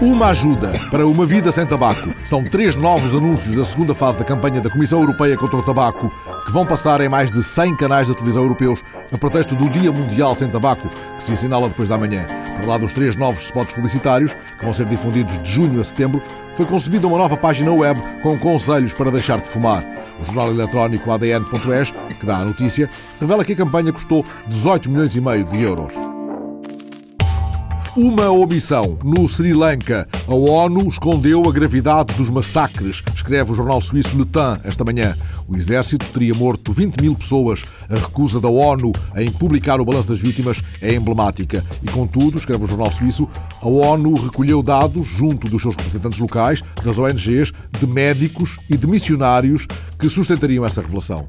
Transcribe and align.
Uma 0.00 0.28
ajuda 0.28 0.72
para 0.90 1.06
uma 1.06 1.26
vida 1.26 1.52
sem 1.52 1.66
tabaco. 1.66 2.14
São 2.24 2.42
três 2.42 2.74
novos 2.74 3.14
anúncios 3.14 3.54
da 3.54 3.66
segunda 3.66 3.94
fase 3.94 4.18
da 4.18 4.24
campanha 4.24 4.58
da 4.58 4.70
Comissão 4.70 5.00
Europeia 5.00 5.36
contra 5.36 5.58
o 5.58 5.62
Tabaco, 5.62 6.10
que 6.46 6.50
vão 6.50 6.64
passar 6.64 7.02
em 7.02 7.08
mais 7.08 7.30
de 7.30 7.44
100 7.44 7.76
canais 7.76 8.06
de 8.06 8.14
televisão 8.14 8.42
europeus 8.42 8.82
a 9.12 9.18
pretexto 9.18 9.54
do 9.54 9.68
Dia 9.68 9.92
Mundial 9.92 10.34
Sem 10.34 10.48
Tabaco, 10.48 10.88
que 10.88 11.22
se 11.22 11.34
assinala 11.34 11.68
depois 11.68 11.86
da 11.86 11.98
manhã. 11.98 12.26
Por 12.56 12.66
lá 12.66 12.78
dos 12.78 12.94
três 12.94 13.14
novos 13.14 13.44
spots 13.44 13.74
publicitários, 13.74 14.32
que 14.58 14.64
vão 14.64 14.72
ser 14.72 14.86
difundidos 14.86 15.38
de 15.38 15.52
junho 15.52 15.82
a 15.82 15.84
setembro, 15.84 16.22
foi 16.54 16.64
concebida 16.64 17.06
uma 17.06 17.18
nova 17.18 17.36
página 17.36 17.70
web 17.70 18.02
com 18.22 18.38
conselhos 18.38 18.94
para 18.94 19.10
deixar 19.10 19.38
de 19.38 19.48
fumar. 19.48 19.84
O 20.18 20.24
jornal 20.24 20.48
eletrónico 20.48 21.12
ADN.es, 21.12 21.92
que 22.18 22.24
dá 22.24 22.38
a 22.38 22.44
notícia, 22.46 22.88
revela 23.20 23.44
que 23.44 23.52
a 23.52 23.56
campanha 23.56 23.92
custou 23.92 24.24
18 24.46 24.88
milhões 24.88 25.14
e 25.14 25.20
meio 25.20 25.44
de 25.44 25.60
euros. 25.60 25.92
Uma 27.96 28.30
omissão. 28.30 28.96
No 29.02 29.28
Sri 29.28 29.52
Lanka, 29.52 30.06
a 30.28 30.32
ONU 30.32 30.86
escondeu 30.86 31.48
a 31.48 31.52
gravidade 31.52 32.14
dos 32.14 32.30
massacres, 32.30 33.02
escreve 33.12 33.50
o 33.50 33.54
jornal 33.56 33.80
suíço 33.80 34.16
Le 34.16 34.24
Temps 34.24 34.60
esta 34.64 34.84
manhã. 34.84 35.16
O 35.48 35.56
exército 35.56 36.06
teria 36.06 36.32
morto 36.32 36.72
20 36.72 37.00
mil 37.00 37.16
pessoas. 37.16 37.64
A 37.88 37.96
recusa 37.96 38.40
da 38.40 38.48
ONU 38.48 38.92
em 39.16 39.28
publicar 39.32 39.80
o 39.80 39.84
balanço 39.84 40.08
das 40.08 40.20
vítimas 40.20 40.62
é 40.80 40.94
emblemática. 40.94 41.64
E, 41.82 41.90
contudo, 41.90 42.38
escreve 42.38 42.64
o 42.64 42.68
jornal 42.68 42.92
suíço, 42.92 43.28
a 43.60 43.68
ONU 43.68 44.14
recolheu 44.14 44.62
dados 44.62 45.08
junto 45.08 45.48
dos 45.48 45.60
seus 45.60 45.74
representantes 45.74 46.20
locais, 46.20 46.62
das 46.84 46.96
ONGs, 46.96 47.52
de 47.76 47.86
médicos 47.88 48.56
e 48.68 48.76
de 48.76 48.86
missionários 48.86 49.66
que 49.98 50.08
sustentariam 50.08 50.64
essa 50.64 50.80
revelação 50.80 51.26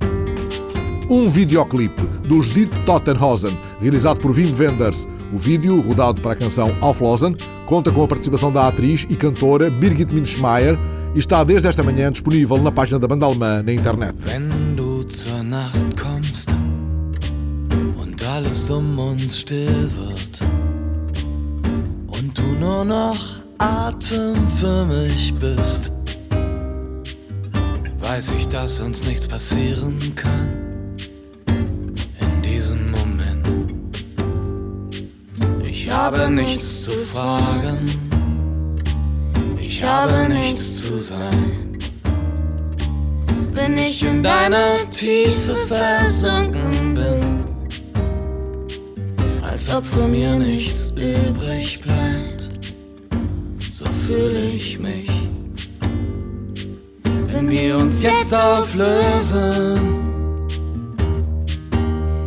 um 1.12 1.28
videoclipe 1.28 2.04
dos 2.26 2.54
Dit 2.54 2.72
Tottenhausen, 2.86 3.58
realizado 3.82 4.22
por 4.22 4.32
Wim 4.32 4.56
Wenders. 4.58 5.06
O 5.34 5.38
vídeo, 5.38 5.80
rodado 5.82 6.22
para 6.22 6.34
a 6.34 6.36
canção 6.36 6.76
Auflosen, 6.82 7.36
conta 7.66 7.92
com 7.92 8.04
a 8.04 8.08
participação 8.08 8.52
da 8.52 8.68
atriz 8.68 9.06
e 9.10 9.16
cantora 9.16 9.70
Birgit 9.70 10.14
Minschmeier 10.14 10.78
e 11.16 11.20
está 11.20 11.44
desde 11.44 11.68
esta 11.68 11.82
manhã 11.84 12.12
disponível 12.12 12.58
na 12.58 12.72
página 12.72 13.00
da 13.00 13.08
banda 13.08 13.26
alemã 13.26 13.64
na 13.64 13.74
internet. 13.74 14.16
Weiß 28.02 28.30
ich, 28.38 28.48
dass 28.50 28.82
uns 28.82 29.04
nichts 29.04 29.26
passieren 29.26 29.98
kann 30.16 30.72
diesem 32.62 32.92
Moment. 32.92 33.11
Habe 36.12 36.30
nichts 36.30 36.84
zu 36.84 36.92
fragen, 36.92 37.78
ich 39.60 39.84
habe 39.84 40.28
nichts 40.28 40.78
zu 40.80 41.00
sein. 41.00 41.78
Wenn 43.54 43.78
ich 43.78 44.04
in 44.04 44.22
deiner 44.22 44.90
Tiefe 44.90 45.56
versunken 45.68 46.96
bin, 46.96 47.46
als 49.42 49.74
ob 49.74 49.86
von 49.86 50.12
mir 50.12 50.36
nichts 50.36 50.92
übrig 50.92 51.82
bleibt, 51.82 52.50
so 53.72 53.86
fühle 54.06 54.42
ich 54.56 54.80
mich. 54.80 55.10
Wenn 57.32 57.50
wir 57.50 57.78
uns 57.78 58.04
jetzt 58.04 58.34
auflösen, 58.34 59.80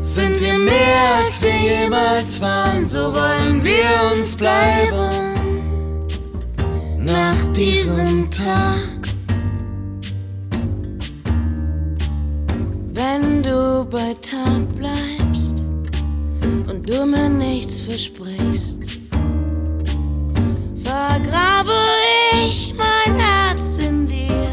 sind 0.03 0.41
wir 0.41 0.59
mehr 0.59 1.25
als 1.25 1.43
wir 1.43 1.57
jemals 1.57 2.41
waren, 2.41 2.64
so 2.87 3.13
wollen 3.13 3.63
wir 3.63 4.13
uns 4.15 4.35
bleiben. 4.35 5.35
Nach 6.99 7.53
diesem 7.53 8.31
Tag. 8.31 8.79
Wenn 12.93 13.43
du 13.43 13.87
bei 13.91 14.15
Tag 14.21 14.69
bleibst 14.77 15.57
und 16.69 16.89
du 16.89 17.07
mir 17.07 17.29
nichts 17.29 17.81
versprichst, 17.81 18.79
vergrabe 20.83 21.73
ich 22.33 22.75
mein 22.77 23.15
Herz 23.17 23.79
in 23.79 24.07
dir. 24.07 24.49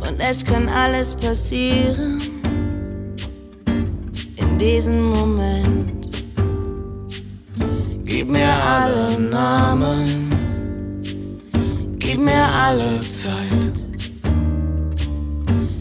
Und 0.00 0.18
es 0.18 0.44
kann 0.44 0.68
alles 0.68 1.14
passieren 1.14 2.20
diesen 4.62 5.02
Moment. 5.02 6.01
Gib 8.22 8.30
mir 8.30 8.54
alle 8.54 9.18
Namen, 9.18 10.30
gib 11.98 12.20
mir 12.20 12.44
alle 12.54 13.02
Zeit. 13.02 13.74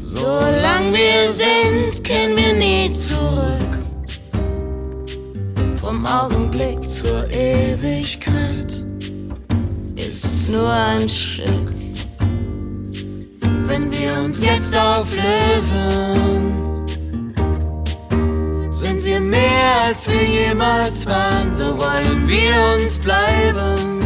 Solange 0.02 0.92
wir 0.92 1.32
sind, 1.32 2.04
kennen 2.04 2.36
wir 2.36 2.54
nie 2.56 2.92
zurück. 2.92 3.78
Vom 5.80 6.04
Augenblick 6.04 6.90
zur 6.90 7.30
Ewigkeit 7.30 8.74
ist's 9.96 10.50
nur 10.50 10.68
ein 10.68 11.08
Stück. 11.08 11.72
Wenn 13.68 13.92
wir 13.92 14.14
uns 14.24 14.44
jetzt 14.44 14.76
auflösen, 14.76 16.51
als 19.92 20.10
wir 20.10 20.24
jemals 20.24 21.06
waren, 21.06 21.52
so 21.52 21.78
wollen 21.78 22.26
wir 22.26 22.54
uns 22.78 22.98
bleiben. 22.98 24.00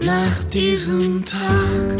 Nach 0.00 0.44
diesem 0.52 1.24
Tag. 1.24 1.95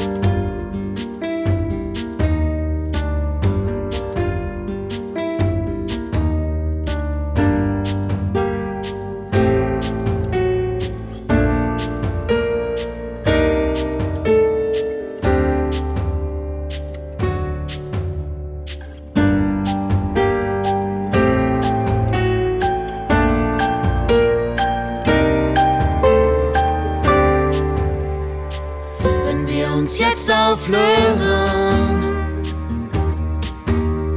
Jetzt 29.94 30.30
auflösen, 30.30 31.32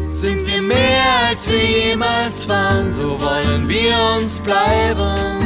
sind 0.10 0.46
wir 0.48 0.62
mehr 0.62 1.04
als 1.30 1.48
wir 1.48 1.64
jemals 1.64 2.50
waren, 2.50 2.92
so 2.92 3.18
wollen 3.20 3.70
wir 3.70 3.94
uns 4.18 4.40
bleiben. 4.40 5.46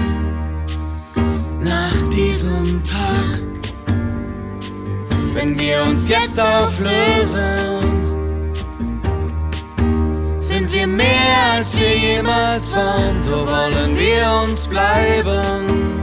Nach 1.60 2.02
diesem 2.10 2.82
Tag, 2.84 3.74
wenn 5.34 5.60
wir 5.60 5.84
uns 5.84 6.08
jetzt 6.08 6.40
auflösen, 6.40 7.84
sind 10.38 10.72
wir 10.72 10.88
mehr 10.88 11.54
als 11.56 11.78
wir 11.78 11.98
jemals 11.98 12.74
waren, 12.74 13.20
so 13.20 13.46
wollen 13.46 13.98
wir 13.98 14.26
uns 14.46 14.68
bleiben. 14.68 16.03